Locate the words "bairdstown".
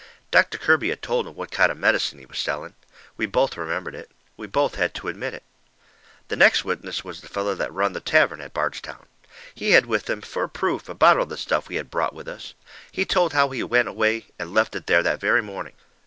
8.51-9.05